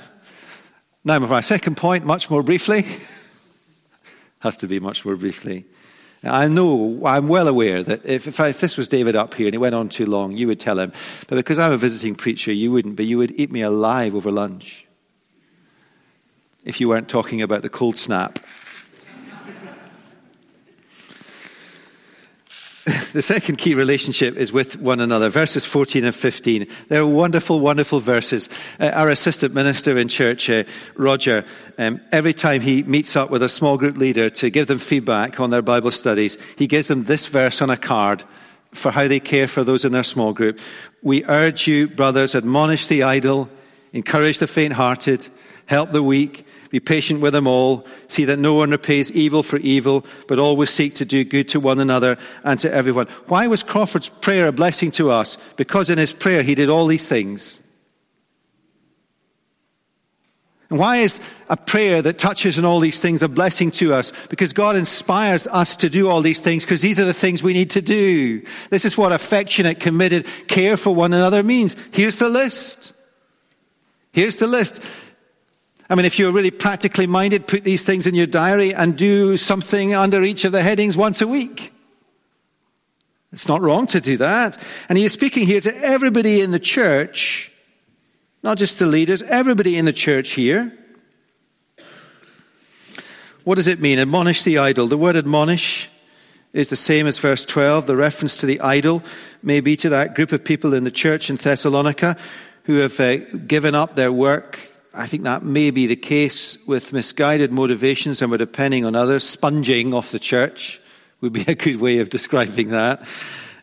[1.05, 2.87] Now, my second point, much more briefly,
[4.41, 5.65] has to be much more briefly.
[6.25, 9.47] I know, I'm well aware that if, if, I, if, this was David up here
[9.47, 10.93] and he went on too long, you would tell him.
[11.29, 14.33] But because I'm a visiting preacher, you wouldn't, but you would eat me alive over
[14.33, 14.87] lunch
[16.65, 18.41] if you weren't talking about the cold snap
[23.13, 25.29] the second key relationship is with one another.
[25.29, 26.67] Verses 14 and 15.
[26.89, 28.49] They're wonderful, wonderful verses.
[28.81, 30.65] Uh, our assistant minister in church, uh,
[30.95, 31.45] Roger,
[31.77, 35.39] um, every time he meets up with a small group leader to give them feedback
[35.39, 38.25] on their Bible studies, he gives them this verse on a card
[38.73, 40.59] for how they care for those in their small group.
[41.03, 43.51] We urge you, brothers, admonish the idle,
[43.93, 45.29] encourage the faint hearted,
[45.67, 47.87] help the weak, be patient with them all.
[48.09, 51.61] See that no one repays evil for evil, but always seek to do good to
[51.61, 53.07] one another and to everyone.
[53.27, 55.37] Why was Crawford's prayer a blessing to us?
[55.57, 57.61] Because in his prayer he did all these things.
[60.71, 64.13] And why is a prayer that touches on all these things a blessing to us?
[64.27, 67.55] Because God inspires us to do all these things because these are the things we
[67.55, 68.43] need to do.
[68.69, 71.75] This is what affectionate, committed care for one another means.
[71.91, 72.93] Here's the list.
[74.13, 74.83] Here's the list.
[75.91, 79.37] I mean, if you're really practically minded, put these things in your diary and do
[79.37, 81.73] something under each of the headings once a week.
[83.33, 84.59] It's not wrong to do that.
[84.89, 87.51] And he is speaking here to everybody in the church,
[88.43, 90.73] not just the leaders, everybody in the church here.
[93.45, 93.99] What does it mean?
[93.99, 94.89] Admonish the idle.
[94.89, 95.89] The word admonish
[96.53, 97.87] is the same as verse 12.
[97.87, 99.03] The reference to the idle
[99.43, 102.17] may be to that group of people in the church in Thessalonica
[102.65, 103.17] who have uh,
[103.47, 104.59] given up their work
[104.95, 109.25] I think that may be the case with misguided motivations and we're depending on others.
[109.25, 110.81] Sponging off the church
[111.21, 113.07] would be a good way of describing that.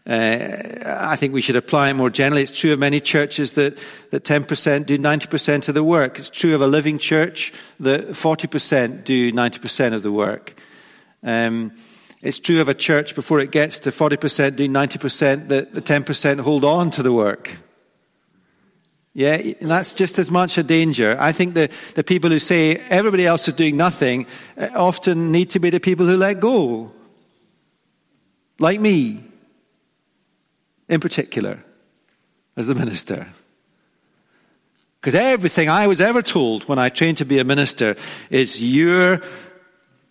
[0.07, 2.43] Uh, I think we should apply it more generally.
[2.43, 3.79] It's true of many churches that,
[4.11, 6.19] that 10% do 90% of the work.
[6.19, 10.53] It's true of a living church that 40% do 90% of the work.
[11.23, 11.71] Um,
[12.21, 16.39] it's true of a church before it gets to 40% doing 90% that the 10%
[16.39, 17.55] hold on to the work.
[19.17, 21.15] Yeah, and that's just as much a danger.
[21.17, 25.51] I think the, the people who say everybody else is doing nothing uh, often need
[25.51, 26.91] to be the people who let go.
[28.59, 29.23] Like me,
[30.89, 31.63] in particular,
[32.57, 33.25] as the minister.
[34.99, 37.95] Because everything I was ever told when I trained to be a minister
[38.29, 39.21] is you're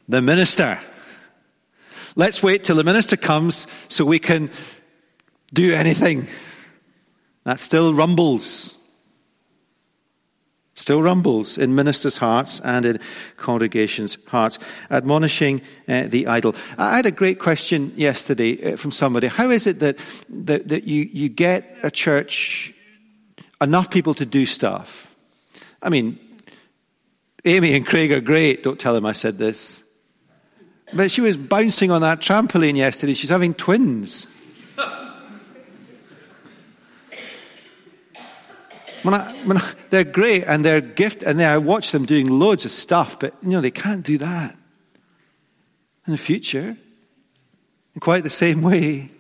[0.09, 0.81] the minister.
[2.17, 4.51] Let's wait till the minister comes so we can
[5.53, 6.27] do anything.
[7.45, 8.79] That still rumbles
[10.75, 13.01] still rumbles in ministers' hearts and in
[13.37, 14.59] congregations' hearts,
[14.91, 16.55] admonishing uh, the idle.
[16.77, 19.29] I had a great question yesterday uh, from somebody.
[19.29, 19.99] How is it that,
[20.29, 22.75] that, that you, you get a church,
[23.61, 25.15] enough people to do stuff?
[25.83, 26.19] I mean,
[27.45, 28.63] Amy and Craig are great.
[28.63, 29.85] Don't tell them I said this.
[30.93, 33.15] But she was bouncing on that trampoline yesterday.
[33.15, 34.27] She's having twins.
[39.05, 42.27] When I, when I, they're great and they're gift, and they, I watch them doing
[42.27, 44.57] loads of stuff, but you know they can't do that
[46.07, 46.75] in the future.
[47.95, 49.11] In quite the same way,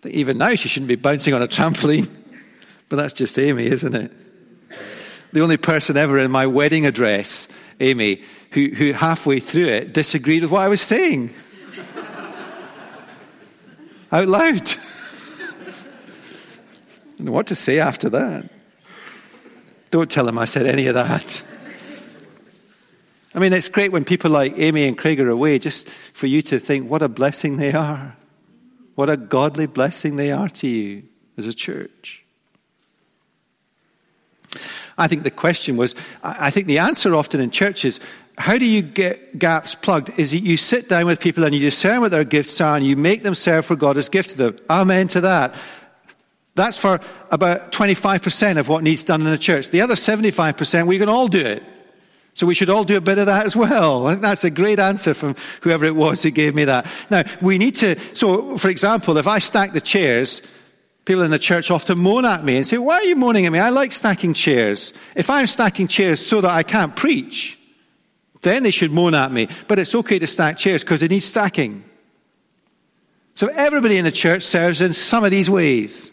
[0.00, 2.08] That even now she shouldn't be bouncing on a trampoline,
[2.88, 4.10] but that's just Amy, isn't it?
[5.32, 7.46] The only person ever in my wedding address,
[7.78, 11.32] Amy, who, who halfway through it disagreed with what I was saying.
[14.10, 14.62] Out loud.
[14.68, 14.76] I
[17.18, 18.50] don't know what to say after that.
[19.90, 21.42] Don't tell him I said any of that.
[23.34, 26.42] I mean, it's great when people like Amy and Craig are away, just for you
[26.42, 28.16] to think what a blessing they are.
[28.96, 31.04] What a godly blessing they are to you
[31.36, 32.22] as a church.
[34.98, 38.00] I think the question was, I think the answer often in churches,
[38.36, 40.10] how do you get gaps plugged?
[40.18, 42.84] Is that you sit down with people and you discern what their gifts are and
[42.84, 44.56] you make them serve for God as gifted them.
[44.68, 45.54] Amen to that.
[46.54, 49.70] That's for about 25% of what needs done in a church.
[49.70, 51.62] The other 75%, we can all do it.
[52.34, 54.06] So we should all do a bit of that as well.
[54.06, 56.86] I think that's a great answer from whoever it was who gave me that.
[57.10, 60.42] Now, we need to, so for example, if I stack the chairs,
[61.04, 63.52] people in the church often moan at me and say, why are you moaning at
[63.52, 63.58] me?
[63.58, 64.92] I like stacking chairs.
[65.14, 67.58] If I'm stacking chairs so that I can't preach,
[68.42, 69.48] then they should moan at me.
[69.68, 71.84] But it's okay to stack chairs because it needs stacking.
[73.34, 76.12] So everybody in the church serves in some of these ways.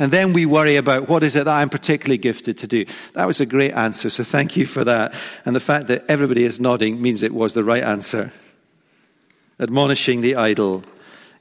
[0.00, 2.86] And then we worry about what is it that I'm particularly gifted to do.
[3.12, 5.14] That was a great answer, so thank you for that.
[5.44, 8.32] And the fact that everybody is nodding means it was the right answer.
[9.60, 10.84] Admonishing the idle,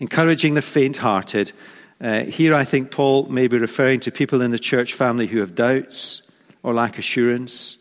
[0.02, 1.54] encouraging the faint hearted.
[2.02, 5.40] Uh, here, I think Paul may be referring to people in the church family who
[5.40, 6.22] have doubts
[6.62, 7.78] or lack assurance.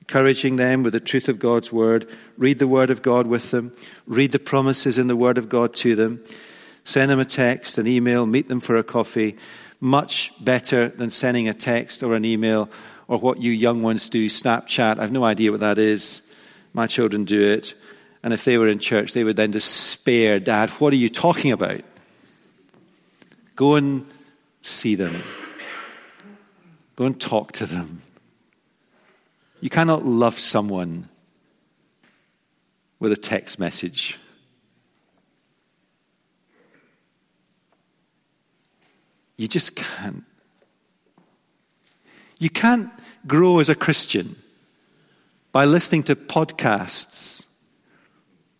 [0.00, 2.06] Encouraging them with the truth of God's word.
[2.36, 3.74] Read the word of God with them.
[4.06, 6.22] Read the promises in the word of God to them.
[6.84, 9.38] Send them a text, an email, meet them for a coffee
[9.80, 12.70] much better than sending a text or an email
[13.08, 14.98] or what you young ones do, Snapchat.
[14.98, 16.22] I've no idea what that is.
[16.72, 17.74] My children do it.
[18.22, 21.52] And if they were in church, they would then despair, Dad, what are you talking
[21.52, 21.82] about?
[23.56, 24.06] Go and
[24.62, 25.14] see them.
[26.96, 28.02] Go and talk to them.
[29.60, 31.08] You cannot love someone
[32.98, 34.18] with a text message.
[39.36, 40.24] You just can't.
[42.38, 42.90] You can't
[43.26, 44.36] grow as a Christian
[45.52, 47.46] by listening to podcasts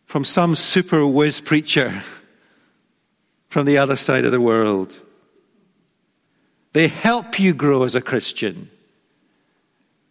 [0.05, 2.03] from some super whiz preacher
[3.49, 5.01] from the other side of the world.
[6.73, 8.69] They help you grow as a Christian,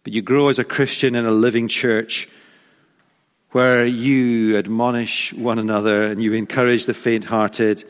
[0.02, 2.28] but you grow as a Christian in a living church
[3.50, 7.84] where you admonish one another and you encourage the faint hearted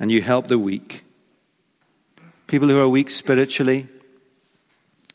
[0.00, 1.03] and you help the weak
[2.54, 3.88] people who are weak spiritually,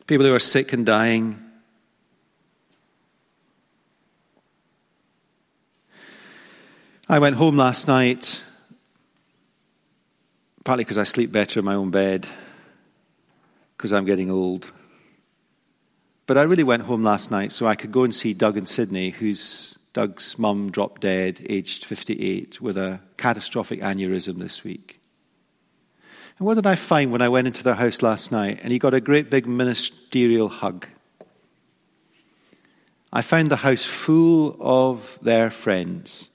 [0.07, 1.39] people who are sick and dying.
[7.07, 8.43] I went home last night,
[10.65, 12.27] partly because I sleep better in my own bed,
[13.77, 14.69] because I'm getting old.
[16.27, 18.67] But I really went home last night so I could go and see Doug and
[18.67, 24.98] Sydney, whose Doug's mum dropped dead, aged 58, with a catastrophic aneurysm this week.
[26.39, 28.59] And what did I find when I went into their house last night?
[28.61, 30.87] And he got a great big ministerial hug.
[33.11, 36.29] I found the house full of their friends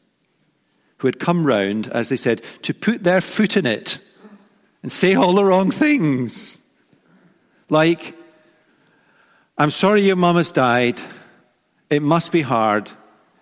[0.98, 3.98] who had come round, as they said, to put their foot in it
[4.82, 6.61] and say all the wrong things.
[7.70, 8.14] Like,
[9.57, 11.00] I'm sorry your mum has died.
[11.88, 12.90] It must be hard.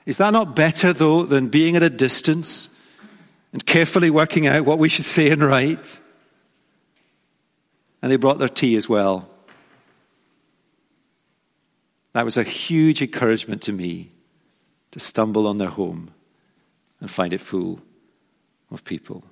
[0.06, 2.68] Is that not better, though, than being at a distance
[3.52, 5.98] and carefully working out what we should say and write?
[8.03, 9.28] And they brought their tea as well.
[12.12, 14.11] That was a huge encouragement to me
[14.90, 16.11] to stumble on their home
[17.00, 17.80] and find it full
[18.70, 19.24] of people.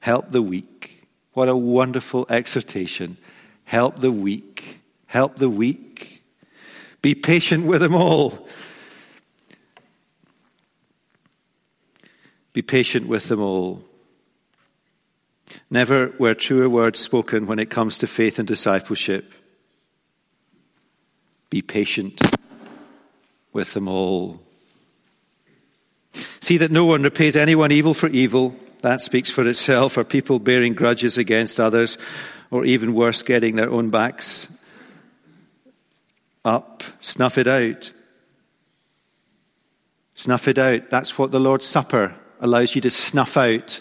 [0.00, 1.06] Help the weak.
[1.32, 3.16] What a wonderful exhortation.
[3.64, 4.80] Help the weak.
[5.06, 6.22] Help the weak.
[7.02, 8.48] Be patient with them all.
[12.52, 13.82] Be patient with them all.
[15.70, 19.32] Never were truer words spoken when it comes to faith and discipleship.
[21.50, 22.20] Be patient
[23.52, 24.40] with them all.
[26.12, 28.54] See that no one repays anyone evil for evil.
[28.82, 29.96] That speaks for itself.
[29.96, 31.96] Are people bearing grudges against others,
[32.50, 34.48] or even worse, getting their own backs
[36.44, 37.90] up, snuff it out.
[40.14, 40.90] Snuff it out.
[40.90, 43.80] That's what the Lord's Supper allows you to snuff out.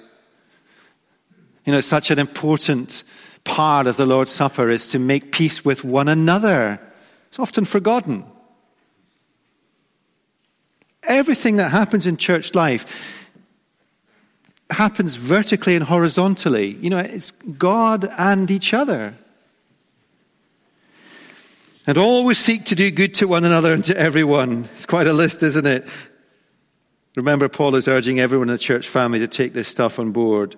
[1.66, 3.04] You know, such an important
[3.44, 6.80] part of the Lord's Supper is to make peace with one another.
[7.28, 8.26] It's often forgotten.
[11.08, 13.30] Everything that happens in church life
[14.70, 16.76] happens vertically and horizontally.
[16.76, 19.16] You know, it's God and each other.
[21.86, 24.70] And always seek to do good to one another and to everyone.
[24.74, 25.88] It's quite a list, isn't it?
[27.18, 30.56] Remember, Paul is urging everyone in the church family to take this stuff on board.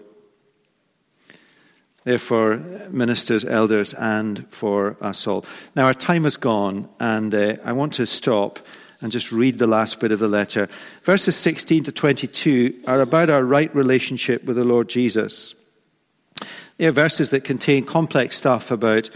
[2.06, 2.58] Therefore,
[2.92, 5.44] ministers, elders, and for us all.
[5.76, 8.60] Now, our time has gone, and uh, I want to stop
[9.02, 10.70] and just read the last bit of the letter.
[11.02, 15.56] Verses 16 to 22 are about our right relationship with the Lord Jesus.
[16.78, 19.10] They are verses that contain complex stuff about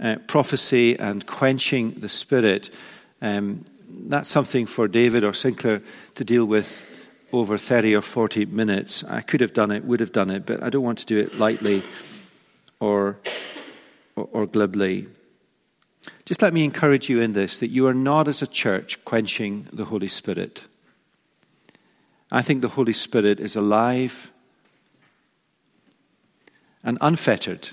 [0.00, 2.74] uh, prophecy and quenching the Spirit.
[3.20, 5.80] Um, that's something for David or Sinclair
[6.16, 6.88] to deal with
[7.32, 9.04] over 30 or 40 minutes.
[9.04, 11.20] I could have done it, would have done it, but I don't want to do
[11.20, 11.84] it lightly
[12.82, 13.16] or,
[14.16, 15.06] or, or glibly.
[16.24, 19.68] Just let me encourage you in this that you are not, as a church, quenching
[19.72, 20.64] the Holy Spirit.
[22.32, 24.32] I think the Holy Spirit is alive
[26.82, 27.68] and unfettered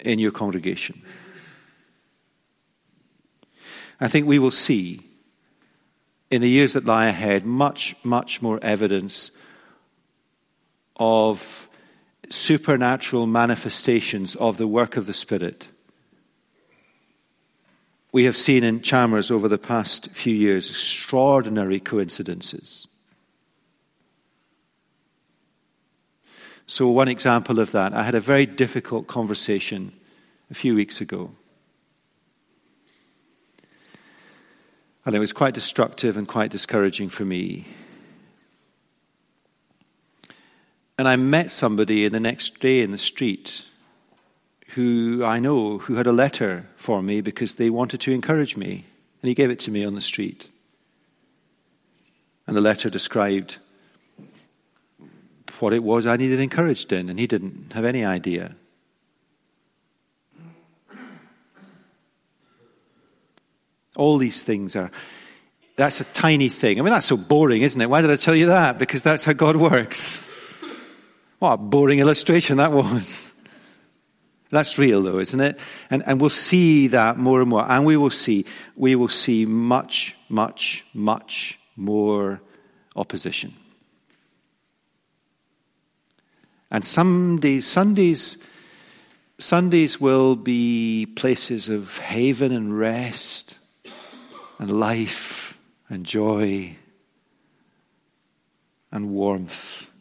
[0.00, 1.02] in your congregation.
[4.00, 5.02] I think we will see
[6.30, 9.30] in the years that lie ahead much, much more evidence
[10.96, 11.61] of
[12.30, 15.68] supernatural manifestations of the work of the Spirit.
[18.12, 22.86] We have seen in Chalmers over the past few years extraordinary coincidences.
[26.66, 29.92] So, one example of that, I had a very difficult conversation
[30.50, 31.32] a few weeks ago
[35.04, 37.66] And it was quite destructive and quite discouraging for me.
[40.98, 43.64] And I met somebody the next day in the street
[44.70, 48.84] who I know who had a letter for me because they wanted to encourage me.
[49.22, 50.48] And he gave it to me on the street.
[52.46, 53.58] And the letter described
[55.60, 58.56] what it was I needed encouraged in, and he didn't have any idea.
[63.96, 64.90] All these things are,
[65.76, 66.80] that's a tiny thing.
[66.80, 67.88] I mean, that's so boring, isn't it?
[67.88, 68.78] Why did I tell you that?
[68.78, 70.26] Because that's how God works.
[71.42, 73.28] What a boring illustration that was.
[74.50, 75.58] That's real, though, isn't it?
[75.90, 77.68] And, and we'll see that more and more.
[77.68, 78.44] And we will see,
[78.76, 82.40] we will see much, much, much more
[82.94, 83.54] opposition.
[86.70, 88.38] And some days, Sundays,
[89.36, 93.58] Sundays will be places of haven and rest
[94.60, 96.76] and life and joy
[98.92, 99.91] and warmth.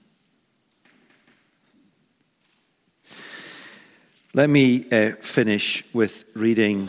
[4.34, 6.88] Let me uh, finish with reading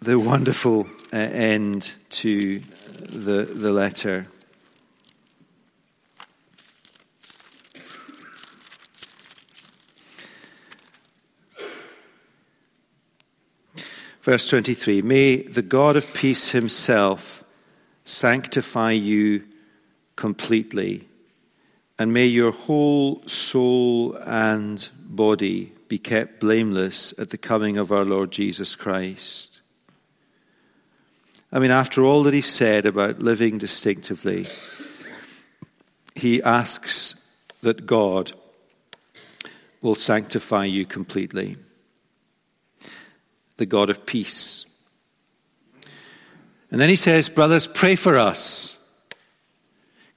[0.00, 2.60] the wonderful uh, end to
[3.08, 4.28] the, the letter.
[14.22, 17.42] Verse 23 May the God of peace himself
[18.04, 19.42] sanctify you
[20.14, 21.08] completely,
[21.98, 28.04] and may your whole soul and body be kept blameless at the coming of our
[28.04, 29.60] Lord Jesus Christ.
[31.52, 34.48] I mean, after all that he said about living distinctively,
[36.14, 37.14] he asks
[37.62, 38.32] that God
[39.80, 41.56] will sanctify you completely
[43.56, 44.66] the God of peace.
[46.70, 48.76] And then he says, Brothers, pray for us.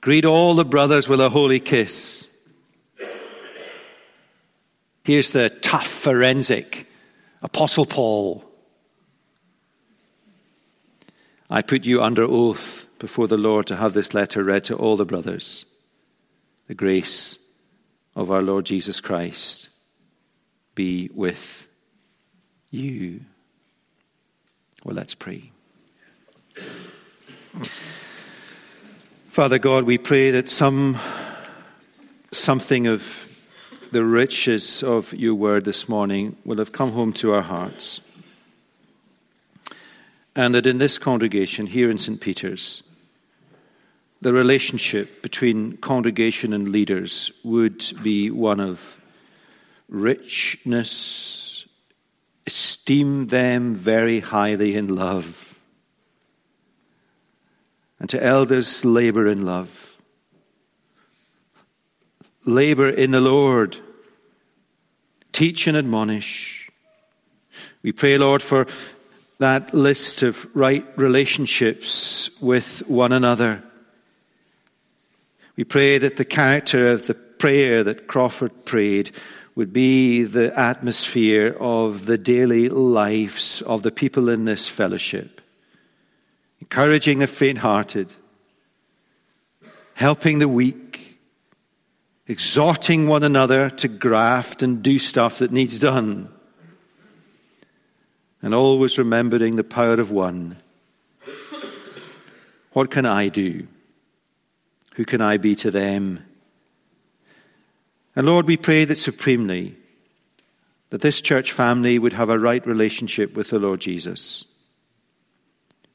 [0.02, 2.19] Greet all the brothers with a holy kiss.
[5.04, 6.88] Here's the tough forensic
[7.42, 8.44] Apostle Paul.
[11.50, 14.98] I put you under oath before the Lord to have this letter read to all
[14.98, 15.66] the brothers.
[16.68, 17.40] The grace
[18.16, 19.70] of our Lord Jesus Christ
[20.76, 21.70] be with
[22.70, 23.22] you.
[24.84, 25.52] Well, let's pray.
[29.30, 30.98] Father God, we pray that some
[32.32, 32.86] something
[33.92, 38.02] the riches of your word this morning will have come home to our hearts.
[40.36, 42.22] And that in this congregation here in St.
[42.22, 42.84] Peter's,
[44.22, 49.00] the relationship between congregation and leaders would be one of
[49.88, 51.40] richness
[52.50, 55.60] esteem them very highly in love.
[58.00, 59.89] And to elders, labor in love.
[62.50, 63.78] Labor in the Lord.
[65.32, 66.70] Teach and admonish.
[67.84, 68.68] We pray, Lord, for
[69.38, 73.64] that list of right relationships with one another.
[75.56, 79.12] We pray that the character of the prayer that Crawford prayed
[79.56, 85.42] would be the atmosphere of the daily lives of the people in this fellowship,
[86.62, 88.14] encouraging the faint hearted,
[89.96, 90.89] helping the weak,
[92.30, 96.30] exhorting one another to graft and do stuff that needs done,
[98.42, 100.56] and always remembering the power of one.
[102.72, 103.68] What can I do?
[104.94, 106.24] Who can I be to them?
[108.16, 109.76] And Lord, we pray that supremely
[110.92, 114.46] that this church family would have a right relationship with the Lord Jesus.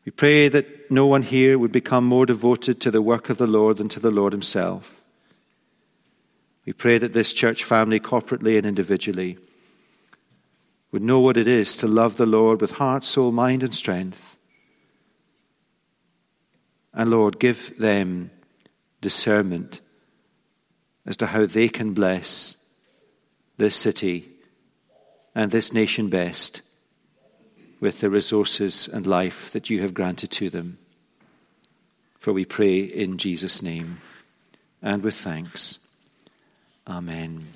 [0.04, 3.46] We pray that no one here would become more devoted to the work of the
[3.46, 5.03] Lord than to the Lord Himself.
[6.66, 9.38] We pray that this church family, corporately and individually,
[10.92, 14.36] would know what it is to love the Lord with heart, soul, mind, and strength.
[16.92, 18.30] And Lord, give them
[19.00, 19.80] discernment
[21.04, 22.56] as to how they can bless
[23.56, 24.28] this city
[25.34, 26.62] and this nation best
[27.80, 30.78] with the resources and life that you have granted to them.
[32.18, 33.98] For we pray in Jesus' name
[34.80, 35.78] and with thanks.
[36.86, 37.54] Amen.